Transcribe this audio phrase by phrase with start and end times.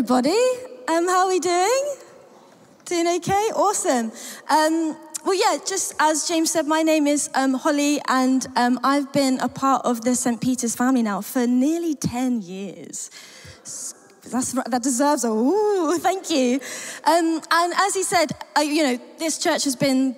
[0.00, 0.30] everybody.
[0.88, 1.94] Um, how are we doing?
[2.86, 3.50] Doing okay?
[3.54, 4.10] Awesome.
[4.48, 4.96] Um,
[5.26, 9.38] well, yeah, just as James said, my name is um, Holly, and um, I've been
[9.40, 10.40] a part of the St.
[10.40, 13.10] Peter's family now for nearly 10 years.
[14.30, 16.60] That's, that deserves a ooh, thank you.
[17.04, 20.16] Um, and as he said, uh, you know, this church has been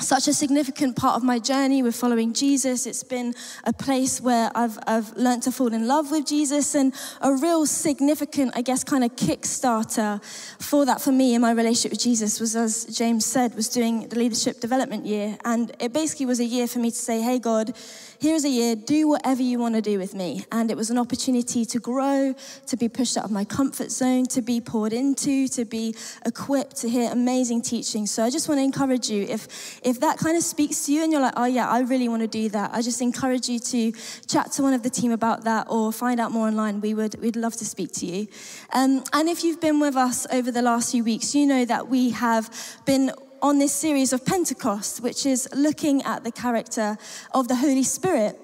[0.00, 2.86] such a significant part of my journey with following Jesus.
[2.86, 3.34] It's been
[3.64, 7.66] a place where I've, I've learned to fall in love with Jesus and a real
[7.66, 10.22] significant, I guess, kind of kickstarter
[10.62, 14.08] for that for me in my relationship with Jesus was, as James said, was doing
[14.08, 15.36] the leadership development year.
[15.44, 17.74] And it basically was a year for me to say, hey, God,
[18.20, 20.44] here's a year, do whatever you want to do with me.
[20.52, 22.34] And it was an opportunity to grow,
[22.66, 25.94] to be pushed out of my comfort zone, to be poured into, to be
[26.24, 28.06] equipped to hear amazing teaching.
[28.06, 31.02] So I just want to encourage you if, if that kind of speaks to you
[31.02, 33.58] and you're like, oh yeah, I really want to do that, I just encourage you
[33.58, 33.92] to
[34.26, 36.80] chat to one of the team about that or find out more online.
[36.80, 38.28] We would, we'd love to speak to you.
[38.74, 41.88] Um, and if you've been with us over the last few weeks, you know that
[41.88, 46.98] we have been on this series of Pentecost, which is looking at the character
[47.32, 48.38] of the Holy Spirit.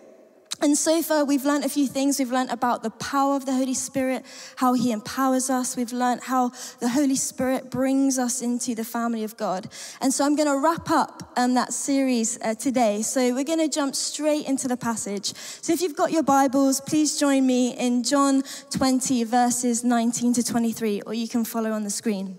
[0.65, 2.19] And so far, we've learned a few things.
[2.19, 4.25] We've learned about the power of the Holy Spirit,
[4.57, 5.77] how He empowers us.
[5.77, 9.69] We've learned how the Holy Spirit brings us into the family of God.
[10.01, 13.03] And so I'm going to wrap up um, that series uh, today.
[13.03, 15.35] So we're going to jump straight into the passage.
[15.37, 20.43] So if you've got your Bibles, please join me in John 20, verses 19 to
[20.43, 22.39] 23, or you can follow on the screen.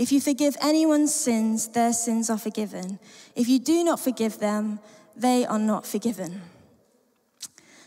[0.00, 2.98] If you forgive anyone's sins, their sins are forgiven.
[3.36, 4.80] If you do not forgive them,
[5.14, 6.40] they are not forgiven.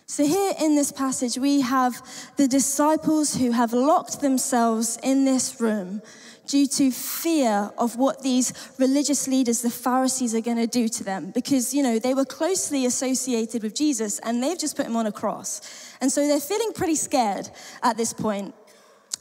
[0.05, 1.99] So, here in this passage, we have
[2.37, 6.03] the disciples who have locked themselves in this room
[6.45, 11.03] due to fear of what these religious leaders, the Pharisees, are going to do to
[11.03, 11.31] them.
[11.31, 15.07] Because, you know, they were closely associated with Jesus and they've just put him on
[15.07, 15.61] a cross.
[15.99, 17.49] And so they're feeling pretty scared
[17.81, 18.53] at this point.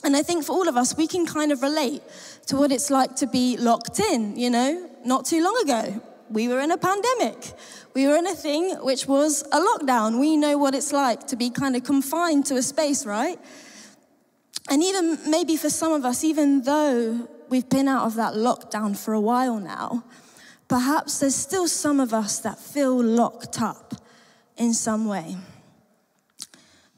[0.05, 2.03] And I think for all of us, we can kind of relate
[2.47, 6.03] to what it's like to be locked in, you know, not too long ago.
[6.31, 7.53] We were in a pandemic.
[7.95, 10.19] We were in a thing which was a lockdown.
[10.19, 13.39] We know what it's like to be kind of confined to a space, right?
[14.71, 18.97] And even maybe for some of us, even though we've been out of that lockdown
[18.97, 20.05] for a while now,
[20.69, 23.95] perhaps there's still some of us that feel locked up
[24.57, 25.37] in some way.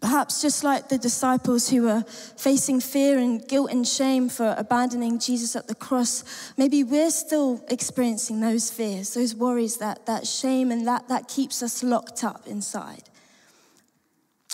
[0.05, 2.03] Perhaps just like the disciples who were
[2.37, 7.65] facing fear and guilt and shame for abandoning Jesus at the cross, maybe we're still
[7.69, 12.47] experiencing those fears, those worries, that, that shame, and that, that keeps us locked up
[12.47, 13.05] inside.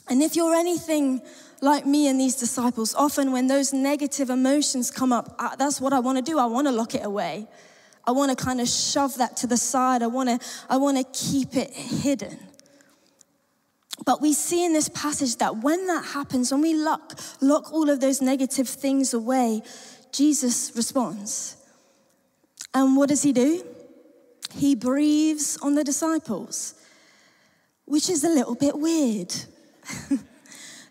[0.08, 1.20] And if you're anything
[1.60, 5.92] like me and these disciples, often when those negative emotions come up, ah, that's what
[5.92, 6.38] I want to do.
[6.38, 7.48] I want to lock it away.
[8.06, 10.04] I want to kind of shove that to the side.
[10.04, 12.38] I want to I want to keep it hidden.
[14.04, 17.90] But we see in this passage that when that happens, when we lock, lock all
[17.90, 19.62] of those negative things away,
[20.12, 21.56] Jesus responds.
[22.74, 23.64] And what does he do?
[24.54, 26.74] He breathes on the disciples,
[27.84, 29.34] which is a little bit weird.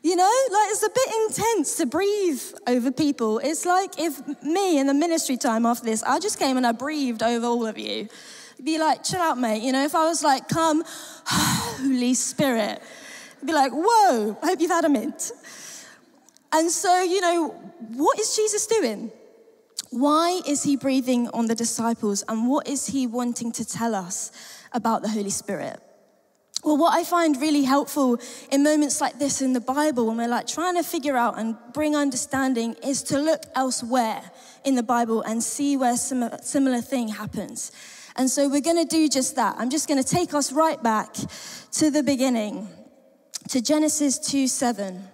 [0.04, 3.40] you know, like it's a bit intense to breathe over people.
[3.40, 6.72] It's like if me in the ministry time after this, I just came and I
[6.72, 8.08] breathed over all of you.
[8.64, 9.64] Be like, chill out, mate.
[9.64, 10.84] You know, if I was like, come,
[11.26, 12.82] Holy Spirit,
[13.46, 15.32] be like, whoa, I hope you've had a mint.
[16.52, 17.50] And so, you know,
[17.94, 19.12] what is Jesus doing?
[19.92, 22.24] Why is he breathing on the disciples?
[22.28, 24.32] And what is he wanting to tell us
[24.72, 25.80] about the Holy Spirit?
[26.64, 28.20] Well, what I find really helpful
[28.52, 31.56] in moments like this in the Bible, when we're like trying to figure out and
[31.74, 34.22] bring understanding, is to look elsewhere
[34.66, 37.72] in the Bible and see where some similar thing happens.
[38.18, 39.56] And so we're going to do just that.
[39.58, 41.14] I'm just going to take us right back
[41.74, 42.68] to the beginning
[43.50, 45.08] to Genesis 2 7,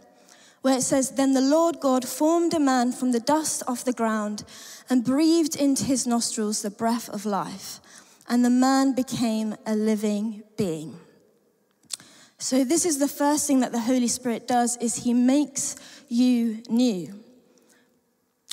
[0.61, 3.93] where it says, Then the Lord God formed a man from the dust of the
[3.93, 4.43] ground
[4.89, 7.79] and breathed into his nostrils the breath of life,
[8.27, 10.99] and the man became a living being.
[12.37, 15.77] So this is the first thing that the Holy Spirit does is he makes
[16.09, 17.24] you new.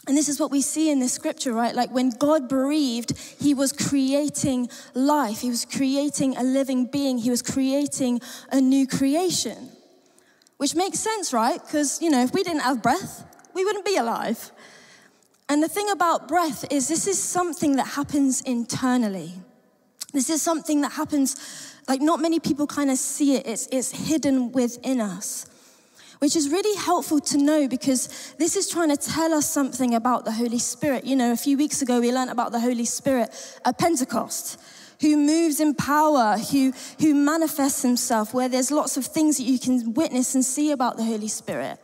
[0.08, 1.74] And this is what we see in this scripture, right?
[1.74, 5.40] Like when God breathed, He was creating life.
[5.40, 7.18] He was creating a living being.
[7.18, 8.20] He was creating
[8.50, 9.68] a new creation.
[10.56, 11.60] Which makes sense, right?
[11.64, 14.50] Because, you know, if we didn't have breath, we wouldn't be alive.
[15.48, 19.34] And the thing about breath is, this is something that happens internally.
[20.12, 21.36] This is something that happens,
[21.88, 25.46] like, not many people kind of see it, it's, it's hidden within us.
[26.22, 30.24] Which is really helpful to know because this is trying to tell us something about
[30.24, 31.04] the Holy Spirit.
[31.04, 33.34] You know, a few weeks ago we learned about the Holy Spirit
[33.64, 34.56] at Pentecost
[35.00, 39.58] who moves in power, who, who manifests himself, where there's lots of things that you
[39.58, 41.80] can witness and see about the Holy Spirit.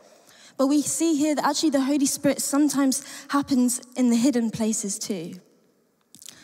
[0.55, 4.97] But we see here that actually the Holy Spirit sometimes happens in the hidden places
[4.97, 5.33] too.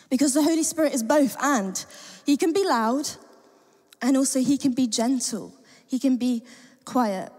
[0.10, 1.86] Because the Holy Spirit is both and.
[2.26, 3.10] He can be loud
[4.02, 5.54] and also he can be gentle,
[5.88, 6.44] he can be
[6.84, 7.32] quiet.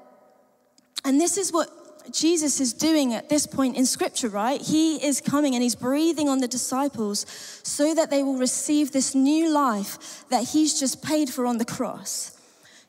[1.07, 1.71] And this is what
[2.13, 4.61] Jesus is doing at this point in scripture, right?
[4.61, 7.25] He is coming and he's breathing on the disciples
[7.63, 11.65] so that they will receive this new life that he's just paid for on the
[11.65, 12.37] cross.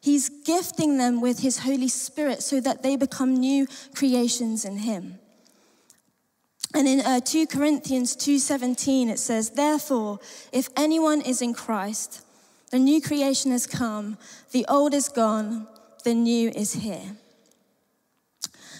[0.02, 5.20] He's gifting them with his Holy Spirit so that they become new creations in him.
[6.74, 10.20] And in uh, 2 Corinthians 2:17 it says, "Therefore,
[10.52, 12.22] if anyone is in Christ,
[12.72, 14.18] the new creation has come,
[14.52, 15.68] the old is gone,
[16.04, 17.18] the new is here."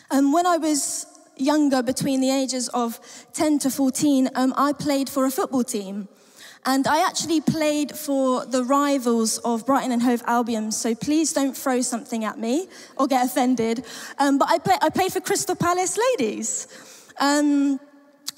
[0.10, 1.06] Um, when I was
[1.36, 3.00] younger, between the ages of
[3.34, 6.08] 10 to 14, um, I played for a football team.
[6.66, 11.56] And I actually played for the rivals of Brighton and Hove Albion, so please don't
[11.56, 12.68] throw something at me
[12.98, 13.86] or get offended.
[14.20, 16.68] Um, but I, play, I, played for Crystal Palace Ladies.
[17.20, 17.80] Um,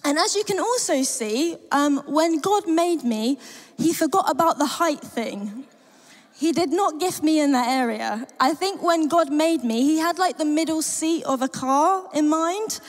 [0.04, 3.40] and as you can also see, um, when God made me,
[3.78, 5.66] He forgot about the height thing.
[6.40, 8.26] He did not gift me in that area.
[8.40, 12.08] I think when God made me, He had like the middle seat of a car
[12.14, 12.80] in mind.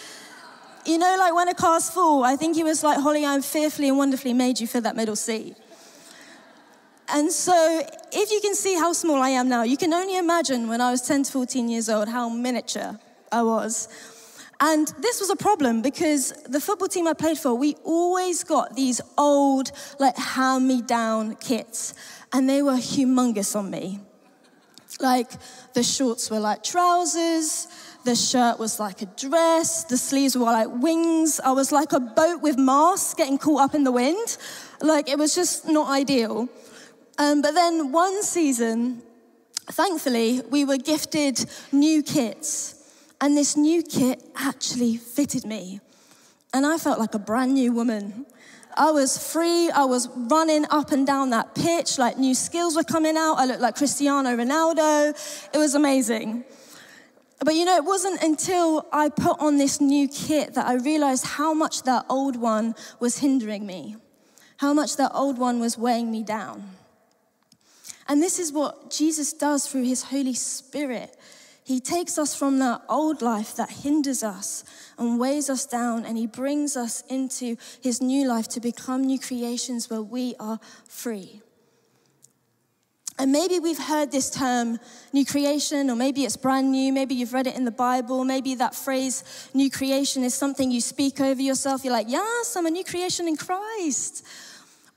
[0.87, 3.89] You know, like when a car's full, I think He was like, Holly, I'm fearfully
[3.89, 5.57] and wonderfully made you for that middle seat.
[7.09, 7.83] And so,
[8.13, 10.93] if you can see how small I am now, you can only imagine when I
[10.93, 13.01] was 10 to 14 years old how miniature
[13.33, 13.89] I was.
[14.63, 18.77] And this was a problem because the football team I played for, we always got
[18.77, 21.95] these old, like hand me down kits
[22.33, 24.01] and they were humongous on me.
[25.01, 25.31] Like
[25.73, 27.69] the shorts were like trousers,
[28.05, 31.41] the shirt was like a dress, the sleeves were like wings.
[31.41, 34.37] I was like a boat with masts getting caught up in the wind.
[34.83, 36.51] Like it was just not ideal.
[37.19, 39.03] Um, but then one season,
[39.67, 42.80] thankfully, we were gifted new kits.
[43.21, 45.81] And this new kit actually fitted me.
[46.53, 48.27] And I felt like a brand new woman.
[48.77, 49.71] I was free.
[49.71, 53.35] I was running up and down that pitch, like new skills were coming out.
[53.35, 55.11] I looked like Cristiano Ronaldo.
[55.53, 56.45] It was amazing.
[57.45, 61.25] But you know, it wasn't until I put on this new kit that I realized
[61.25, 63.97] how much that old one was hindering me,
[64.59, 66.71] how much that old one was weighing me down.
[68.09, 71.17] And this is what Jesus does through his Holy Spirit.
[71.71, 74.65] He takes us from that old life that hinders us
[74.99, 79.21] and weighs us down, and He brings us into His new life to become new
[79.21, 80.59] creations where we are
[80.89, 81.43] free.
[83.21, 84.81] And maybe we've heard this term,
[85.13, 86.93] new creation, or maybe it's brand new.
[86.93, 88.25] Maybe you've read it in the Bible.
[88.25, 89.23] Maybe that phrase,
[89.55, 91.85] new creation, is something you speak over yourself.
[91.85, 94.27] You're like, yes, I'm a new creation in Christ.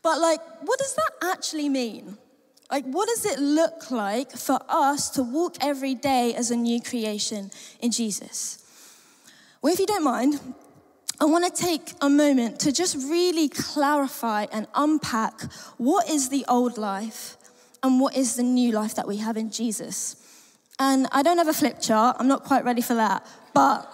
[0.01, 2.17] But, like, what does that actually mean?
[2.71, 6.81] Like, what does it look like for us to walk every day as a new
[6.81, 8.59] creation in Jesus?
[9.61, 10.39] Well, if you don't mind,
[11.19, 15.41] I want to take a moment to just really clarify and unpack
[15.77, 17.37] what is the old life
[17.83, 20.15] and what is the new life that we have in Jesus.
[20.79, 23.89] And I don't have a flip chart, I'm not quite ready for that, but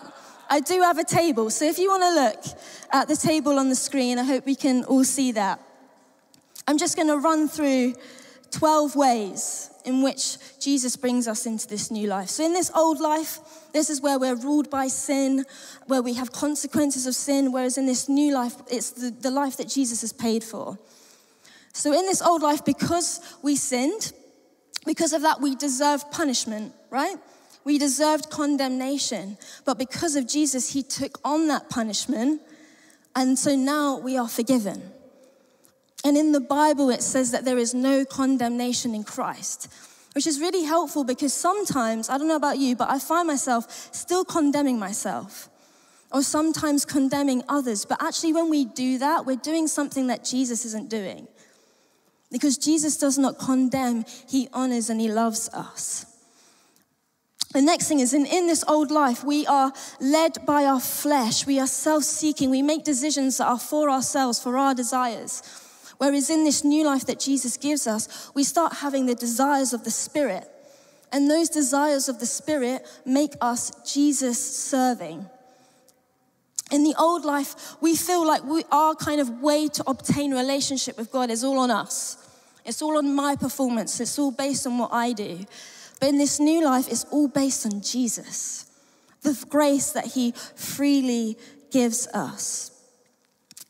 [0.49, 1.49] I do have a table.
[1.49, 2.59] So if you want to look
[2.91, 5.59] at the table on the screen, I hope we can all see that.
[6.67, 7.95] I'm just going to run through
[8.51, 12.29] 12 ways in which Jesus brings us into this new life.
[12.29, 13.39] So, in this old life,
[13.73, 15.45] this is where we're ruled by sin,
[15.87, 19.57] where we have consequences of sin, whereas in this new life, it's the, the life
[19.57, 20.77] that Jesus has paid for.
[21.73, 24.11] So, in this old life, because we sinned,
[24.85, 27.15] because of that, we deserved punishment, right?
[27.63, 29.37] We deserved condemnation.
[29.65, 32.41] But because of Jesus, he took on that punishment.
[33.15, 34.81] And so now we are forgiven.
[36.03, 39.71] And in the Bible, it says that there is no condemnation in Christ,
[40.13, 43.89] which is really helpful because sometimes, I don't know about you, but I find myself
[43.93, 45.49] still condemning myself
[46.11, 47.85] or sometimes condemning others.
[47.85, 51.27] But actually, when we do that, we're doing something that Jesus isn't doing.
[52.31, 56.05] Because Jesus does not condemn, he honors and he loves us.
[57.51, 61.47] The next thing is in, in this old life, we are led by our flesh.
[61.47, 62.51] We are self seeking.
[62.51, 65.41] We make decisions that are for ourselves, for our desires.
[65.99, 69.83] Whereas in this new life that Jesus gives us, we start having the desires of
[69.83, 70.49] the Spirit.
[71.11, 75.25] And those desires of the Spirit make us Jesus serving.
[76.71, 80.97] In the old life, we feel like we, our kind of way to obtain relationship
[80.97, 82.17] with God is all on us.
[82.63, 83.99] It's all on my performance.
[83.99, 85.45] It's all based on what I do.
[85.99, 88.71] But in this new life, it's all based on Jesus,
[89.21, 91.37] the grace that He freely
[91.71, 92.78] gives us.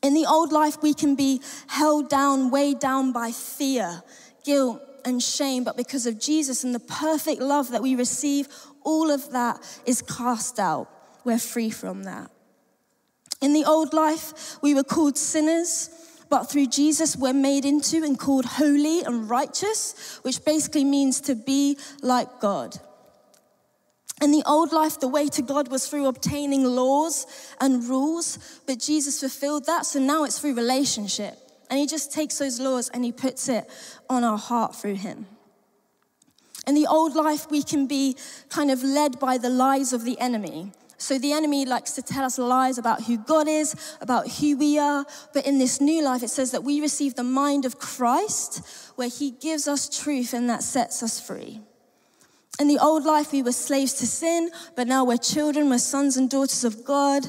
[0.02, 4.02] In the old life, we can be held down, weighed down by fear,
[4.44, 8.48] guilt, and shame, but because of Jesus and the perfect love that we receive,
[8.82, 10.88] all of that is cast out.
[11.24, 12.30] We're free from that.
[13.40, 15.90] In the old life, we were called sinners,
[16.28, 21.34] but through Jesus, we're made into and called holy and righteous, which basically means to
[21.34, 22.78] be like God.
[24.20, 27.26] In the old life, the way to God was through obtaining laws
[27.60, 31.38] and rules, but Jesus fulfilled that, so now it's through relationship.
[31.70, 33.68] And He just takes those laws and He puts it
[34.10, 35.26] on our heart through Him.
[36.66, 38.16] In the old life, we can be
[38.50, 40.72] kind of led by the lies of the enemy.
[40.98, 44.78] So the enemy likes to tell us lies about who God is, about who we
[44.78, 45.06] are.
[45.32, 49.08] But in this new life, it says that we receive the mind of Christ, where
[49.08, 51.60] He gives us truth and that sets us free.
[52.60, 56.18] In the old life, we were slaves to sin, but now we're children, we're sons
[56.18, 57.24] and daughters of God.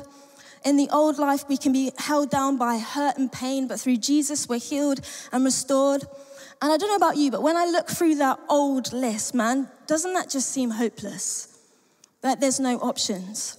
[0.66, 3.96] In the old life, we can be held down by hurt and pain, but through
[3.96, 5.00] Jesus, we're healed
[5.32, 6.04] and restored.
[6.62, 9.70] And I don't know about you, but when I look through that old list, man,
[9.88, 11.58] doesn't that just seem hopeless?
[12.20, 13.58] That there's no options.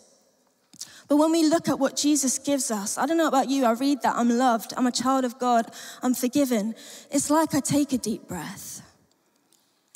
[1.09, 3.73] But when we look at what Jesus gives us, I don't know about you, I
[3.73, 6.75] read that I'm loved, I'm a child of God, I'm forgiven.
[7.11, 8.83] It's like I take a deep breath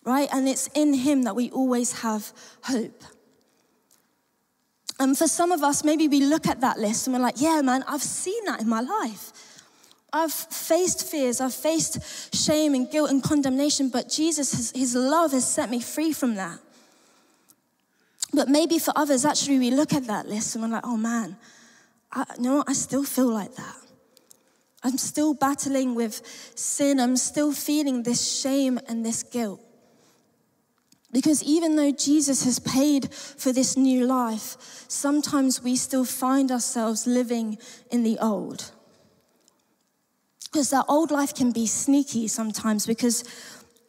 [0.07, 0.29] right?
[0.33, 2.33] And it's in Him that we always have
[2.63, 3.03] hope.
[4.99, 7.61] And for some of us, maybe we look at that list and we're like, yeah,
[7.61, 9.33] man, I've seen that in my life.
[10.13, 15.47] I've faced fears, I've faced shame and guilt and condemnation, but Jesus, his, love has
[15.47, 16.59] set me free from that.
[18.33, 21.37] But maybe for others, actually, we look at that list and we're like, oh man,
[22.13, 22.71] I, you know what?
[22.71, 23.77] I still feel like that.
[24.83, 26.23] I'm still battling with
[26.55, 27.01] sin.
[27.01, 29.61] I'm still feeling this shame and this guilt.
[31.17, 37.07] Because even though Jesus has paid for this new life, sometimes we still find ourselves
[37.07, 37.57] living
[37.91, 38.71] in the old.
[40.45, 43.25] Because that old life can be sneaky sometimes, because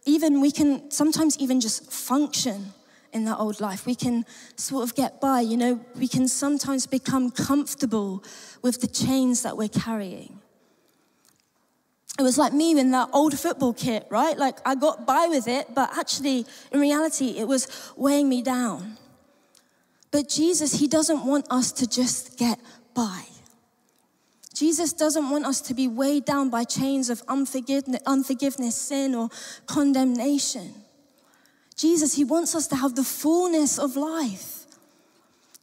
[0.06, 2.68] even we can sometimes even just function
[3.12, 3.86] in that old life.
[3.86, 8.24] We can sort of get by, you know, we can sometimes become comfortable
[8.62, 10.40] with the chains that we're carrying
[12.20, 14.38] it was like me in that old football kit, right?
[14.38, 18.98] Like I got by with it, but actually, in reality, it was weighing me down.
[20.12, 22.60] But Jesus, He doesn't want us to just get
[22.96, 23.24] by.
[24.56, 29.30] Jesus doesn't want us to be weighed down by chains of unforgiveness, sin, or
[29.68, 30.74] condemnation.
[31.76, 34.57] Jesus, He wants us to have the fullness of life.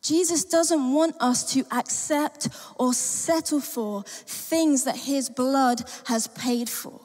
[0.05, 6.69] Jesus doesn't want us to accept or settle for things that his blood has paid
[6.69, 7.01] for.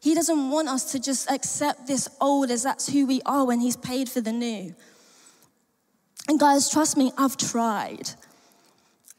[0.00, 3.60] He doesn't want us to just accept this old as that's who we are when
[3.60, 4.74] he's paid for the new.
[6.26, 8.08] And guys, trust me, I've tried.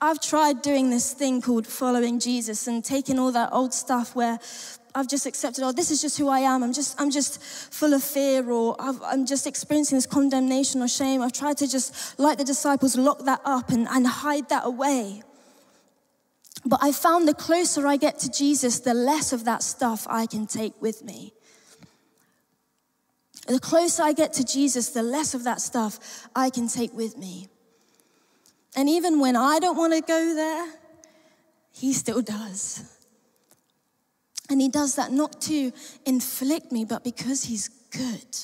[0.01, 4.39] I've tried doing this thing called following Jesus and taking all that old stuff where
[4.95, 6.63] I've just accepted, oh, this is just who I am.
[6.63, 10.87] I'm just, I'm just full of fear, or i am just experiencing this condemnation or
[10.87, 11.21] shame.
[11.21, 15.23] I've tried to just, like the disciples, lock that up and, and hide that away.
[16.65, 20.27] But I found the closer I get to Jesus, the less of that stuff I
[20.27, 21.33] can take with me.
[23.47, 27.17] The closer I get to Jesus, the less of that stuff I can take with
[27.17, 27.47] me.
[28.75, 30.67] And even when I don't want to go there,
[31.71, 32.92] He still does.
[34.49, 35.71] And he does that not to
[36.05, 38.37] inflict me, but because he's good.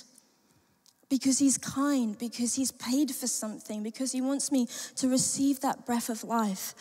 [1.10, 5.86] Because he's kind, because he's paid for something, because he wants me to receive that
[5.86, 6.74] breath of life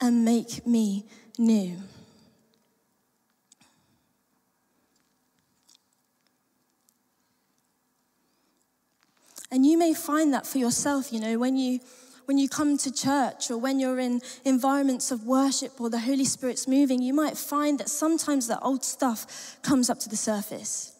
[0.00, 1.04] and make me
[1.38, 1.76] new.
[9.50, 11.78] And you may find that for yourself, you know, when you
[12.26, 16.24] when you come to church or when you're in environments of worship or the Holy
[16.24, 20.92] Spirit's moving, you might find that sometimes the old stuff comes up to the surface.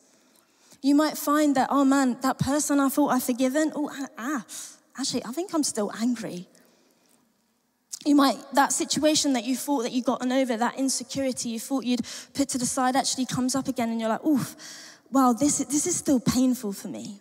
[0.82, 4.44] You might find that, oh man, that person I thought I'd forgiven, oh, ah,
[4.98, 6.46] actually, I think I'm still angry.
[8.04, 11.84] You might, that situation that you thought that you'd gotten over, that insecurity you thought
[11.84, 12.02] you'd
[12.34, 14.56] put to the side actually comes up again and you're like, oof,
[15.10, 17.20] wow, this, this is still painful for me.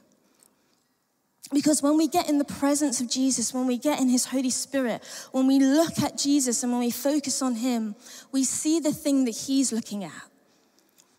[1.52, 4.50] Because when we get in the presence of Jesus, when we get in His Holy
[4.50, 7.96] Spirit, when we look at Jesus and when we focus on Him,
[8.32, 10.12] we see the thing that He's looking at.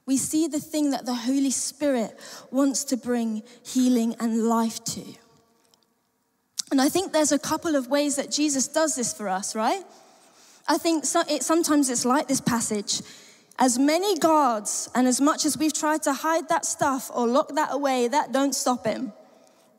[0.06, 2.18] We see the thing that the Holy Spirit
[2.50, 5.04] wants to bring healing and life to.
[6.70, 9.82] And I think there's a couple of ways that Jesus does this for us, right?
[10.66, 13.00] I think so, it, sometimes it's like this passage.
[13.58, 17.54] As many guards, and as much as we've tried to hide that stuff or lock
[17.54, 19.12] that away, that don't stop him.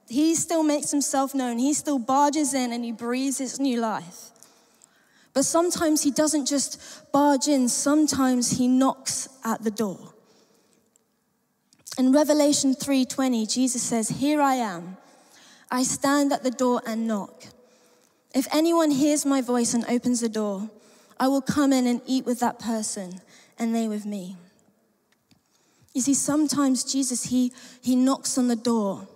[0.08, 1.58] He still makes himself known.
[1.58, 4.30] He still barges in and he breathes his new life.
[5.34, 6.80] But sometimes he doesn't just
[7.12, 10.14] barge in, sometimes he knocks at the door.
[11.98, 14.98] In Revelation 3:20, Jesus says, "Here I am.
[15.72, 17.48] I stand at the door and knock.
[18.34, 20.70] If anyone hears my voice and opens the door,
[21.20, 23.22] I will come in and eat with that person
[23.58, 24.38] and they with me."
[25.94, 29.08] You see, sometimes Jesus, he, he knocks on the door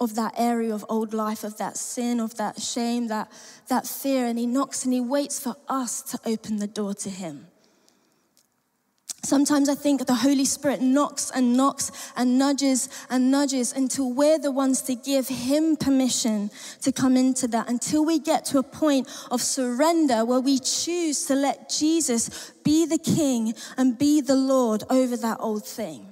[0.00, 3.30] of that area of old life, of that sin, of that shame, that,
[3.68, 7.10] that fear, and he knocks and he waits for us to open the door to
[7.10, 7.46] him.
[9.26, 14.38] Sometimes I think the Holy Spirit knocks and knocks and nudges and nudges until we're
[14.38, 16.48] the ones to give Him permission
[16.82, 21.26] to come into that, until we get to a point of surrender where we choose
[21.26, 26.06] to let Jesus be the King and be the Lord over that old thing.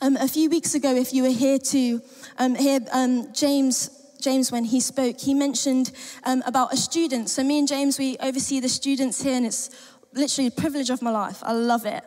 [0.00, 2.02] Um, a few weeks ago, if you were here to
[2.38, 5.92] um, hear um, James James, when he spoke, he mentioned
[6.24, 7.30] um, about a student.
[7.30, 9.70] So, me and James, we oversee the students here, and it's
[10.14, 11.38] literally a privilege of my life.
[11.42, 12.02] I love it.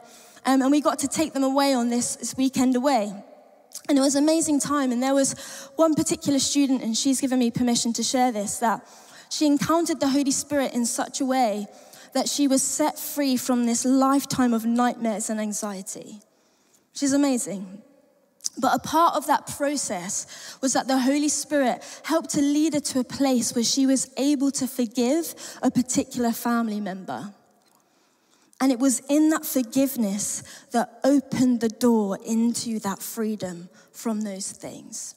[0.45, 3.13] Um, and we got to take them away on this, this weekend away.
[3.87, 4.91] And it was an amazing time.
[4.91, 5.33] And there was
[5.77, 8.85] one particular student, and she's given me permission to share this, that
[9.29, 11.67] she encountered the Holy Spirit in such a way
[12.13, 16.19] that she was set free from this lifetime of nightmares and anxiety,
[16.91, 17.81] which is amazing.
[18.57, 22.79] But a part of that process was that the Holy Spirit helped to lead her
[22.79, 27.33] to a place where she was able to forgive a particular family member.
[28.61, 34.51] And it was in that forgiveness that opened the door into that freedom from those
[34.51, 35.15] things.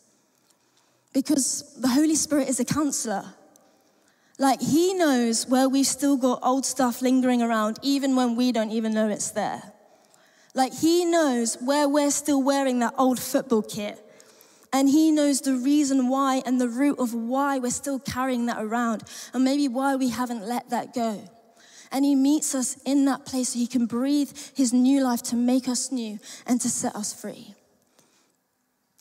[1.13, 3.25] Because the Holy Spirit is a counselor.
[4.39, 8.71] Like, He knows where we've still got old stuff lingering around, even when we don't
[8.71, 9.72] even know it's there.
[10.55, 13.99] Like, He knows where we're still wearing that old football kit.
[14.73, 18.63] And He knows the reason why and the root of why we're still carrying that
[18.63, 19.03] around,
[19.35, 21.23] and maybe why we haven't let that go.
[21.91, 25.37] And He meets us in that place so He can breathe His new life to
[25.37, 27.55] make us new and to set us free.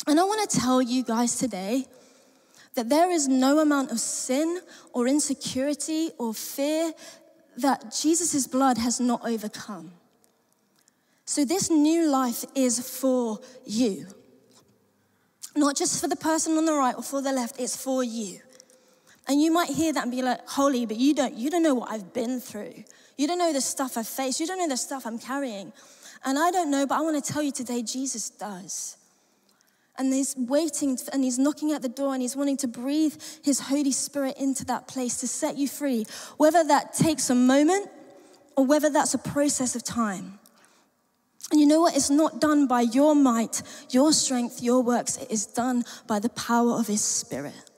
[0.07, 1.85] And I want to tell you guys today
[2.73, 4.61] that there is no amount of sin
[4.93, 6.93] or insecurity or fear
[7.57, 9.91] that Jesus' blood has not overcome.
[11.31, 14.05] So, this new life is for you.
[15.55, 18.41] Not just for the person on the right or for the left, it's for you.
[19.29, 21.73] And you might hear that and be like, holy, but you don't, you don't know
[21.73, 22.83] what I've been through.
[23.17, 24.41] You don't know the stuff I've faced.
[24.41, 25.71] You don't know the stuff I'm carrying.
[26.25, 28.97] And I don't know, but I want to tell you today, Jesus does.
[29.97, 33.61] And he's waiting and he's knocking at the door and he's wanting to breathe his
[33.61, 36.03] Holy Spirit into that place to set you free,
[36.35, 37.89] whether that takes a moment
[38.57, 40.39] or whether that's a process of time.
[41.49, 41.95] And you know what?
[41.95, 45.17] It's not done by your might, your strength, your works.
[45.17, 47.71] It is done by the power of his Spirit.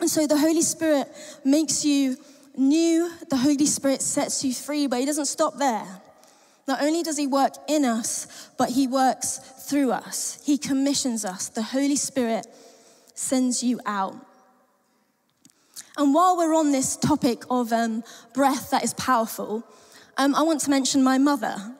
[0.00, 1.08] And so the Holy Spirit
[1.44, 2.16] makes you
[2.56, 5.86] new, the Holy Spirit sets you free, but He doesn't stop there.
[6.66, 9.38] Not only does He work in us, but He works
[9.68, 10.42] through us.
[10.44, 11.48] He commissions us.
[11.48, 12.46] The Holy Spirit
[13.14, 14.16] sends you out.
[15.96, 18.02] And while we're on this topic of um,
[18.34, 19.62] breath that is powerful,
[20.16, 21.76] um, I want to mention my mother.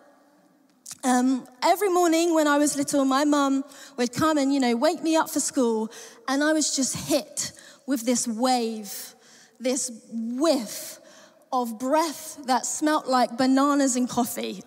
[1.04, 3.64] Um, every morning when I was little, my mum
[3.96, 5.90] would come and, you know, wake me up for school,
[6.28, 7.52] and I was just hit
[7.86, 9.14] with this wave,
[9.58, 10.98] this whiff
[11.52, 14.62] of breath that smelt like bananas and coffee.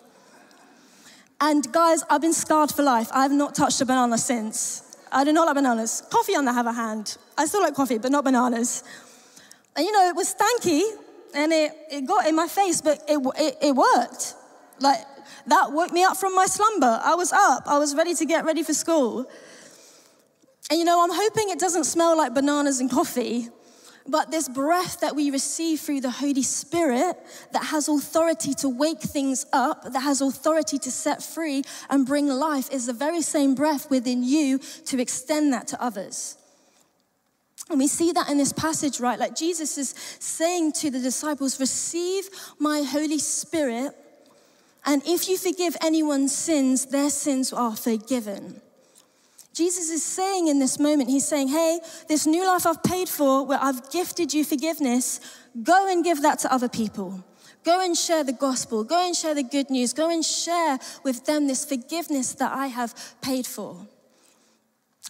[1.39, 3.09] And guys, I've been scarred for life.
[3.13, 4.97] I have not touched a banana since.
[5.11, 6.03] I do not like bananas.
[6.09, 7.17] Coffee on the other hand.
[7.37, 8.83] I still like coffee, but not bananas.
[9.75, 10.81] And you know, it was stanky
[11.33, 14.35] and it, it got in my face, but it, it, it worked.
[14.79, 14.99] Like,
[15.47, 16.99] that woke me up from my slumber.
[17.03, 19.25] I was up, I was ready to get ready for school.
[20.69, 23.49] And you know, I'm hoping it doesn't smell like bananas and coffee,
[24.07, 27.17] but this breath that we receive through the Holy Spirit
[27.53, 32.27] that has authority to wake things up, that has authority to set free and bring
[32.27, 36.37] life, is the very same breath within you to extend that to others.
[37.69, 39.17] And we see that in this passage, right?
[39.17, 43.91] Like Jesus is saying to the disciples, Receive my Holy Spirit,
[44.85, 48.61] and if you forgive anyone's sins, their sins are forgiven.
[49.53, 53.45] Jesus is saying in this moment, He's saying, Hey, this new life I've paid for,
[53.45, 55.19] where I've gifted you forgiveness,
[55.63, 57.23] go and give that to other people.
[57.63, 58.83] Go and share the gospel.
[58.83, 59.91] Go and share the good news.
[59.91, 63.87] Go and share with them this forgiveness that I have paid for.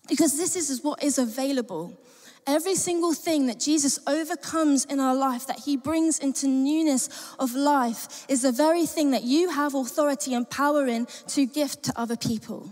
[0.08, 2.00] Because this is what is available.
[2.48, 7.56] Every single thing that Jesus overcomes in our life, that he brings into newness of
[7.56, 11.94] life, is the very thing that you have authority and power in to gift to
[12.00, 12.70] other people.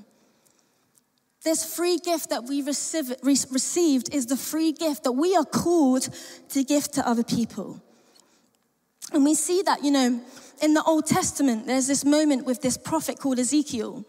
[1.44, 6.08] This free gift that we receive, received is the free gift that we are called
[6.50, 7.82] to give to other people.
[9.12, 10.22] And we see that, you know,
[10.62, 14.06] in the Old Testament, there's this moment with this prophet called Ezekiel.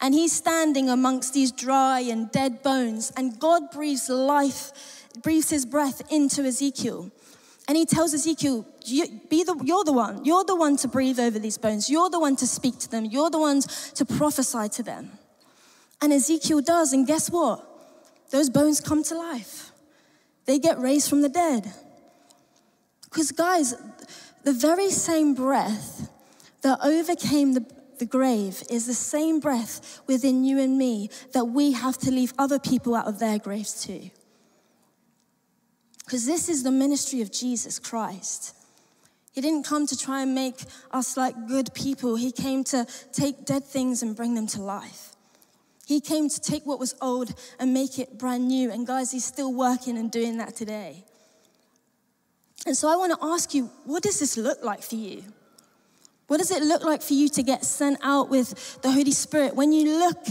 [0.00, 4.72] And he's standing amongst these dry and dead bones, and God breathes life,
[5.22, 7.10] breathes his breath into Ezekiel.
[7.68, 10.24] And he tells Ezekiel, you, be the, You're the one.
[10.24, 11.88] You're the one to breathe over these bones.
[11.88, 13.04] You're the one to speak to them.
[13.04, 15.10] You're the ones to prophesy to them.
[16.00, 16.92] And Ezekiel does.
[16.92, 17.64] And guess what?
[18.30, 19.70] Those bones come to life,
[20.46, 21.72] they get raised from the dead.
[23.04, 23.74] Because, guys,
[24.42, 26.08] the very same breath
[26.62, 27.64] that overcame the,
[27.98, 32.32] the grave is the same breath within you and me that we have to leave
[32.38, 34.10] other people out of their graves too.
[36.12, 38.54] Because this is the ministry of Jesus Christ.
[39.32, 40.56] He didn't come to try and make
[40.90, 45.14] us like good people, He came to take dead things and bring them to life.
[45.86, 48.70] He came to take what was old and make it brand new.
[48.70, 51.02] And guys, He's still working and doing that today.
[52.66, 55.24] And so I want to ask you, what does this look like for you?
[56.26, 59.56] What does it look like for you to get sent out with the Holy Spirit?
[59.56, 60.26] When you look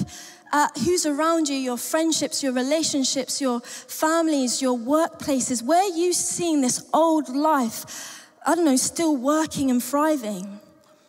[0.52, 6.14] at who's around you, your friendships, your relationships, your families, your workplaces, where are you
[6.14, 10.60] seeing this old life, I don't know, still working and thriving?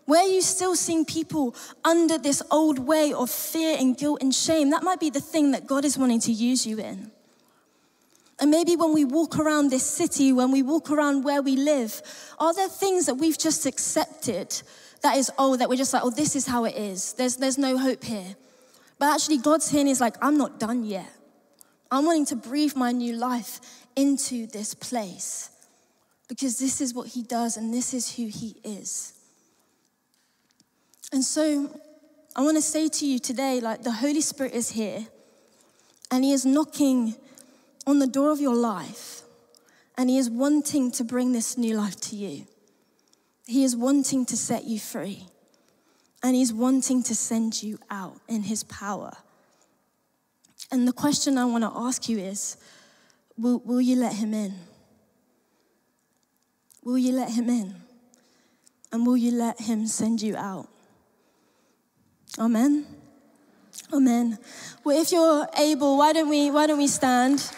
[0.05, 4.35] Where are you still seeing people under this old way of fear and guilt and
[4.35, 4.71] shame?
[4.71, 7.11] That might be the thing that God is wanting to use you in.
[8.41, 12.03] And maybe when we walk around this city, when we walk around where we live,
[12.39, 14.61] are there things that we've just accepted
[15.03, 17.13] that is old, that we're just like, oh, this is how it is?
[17.13, 18.35] There's, there's no hope here.
[19.03, 21.13] But actually, God's here is like, I'm not done yet.
[21.91, 23.59] I'm wanting to breathe my new life
[23.97, 25.51] into this place
[26.29, 29.15] because this is what He does and this is who He is.
[31.13, 31.77] And so,
[32.37, 35.05] I want to say to you today, like, the Holy Spirit is here
[36.13, 37.17] and He is knocking
[37.89, 39.23] on the door of your life,
[39.99, 42.47] and He is wanting to bring this new life to you.
[43.49, 45.27] He is wanting to set you free,
[46.23, 49.13] and He's wanting to send you out in His power.
[50.71, 52.57] And the question I want to ask you is
[53.37, 54.55] will, will you let Him in?
[56.85, 57.75] Will you let Him in?
[58.93, 60.69] And will you let Him send you out?
[62.39, 62.87] Amen.
[63.93, 64.39] Amen.
[64.85, 67.51] Well, if you're able, why don't we why don't we stand?